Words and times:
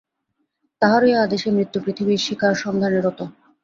তাঁহারই 0.81 1.13
আদেশে 1.23 1.49
মৃত্যু 1.51 1.77
পৃথিবীতে 1.83 2.23
শিকারসন্ধানে 2.25 2.99
রত। 3.01 3.19